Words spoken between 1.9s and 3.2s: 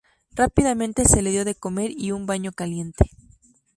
y un baño caliente.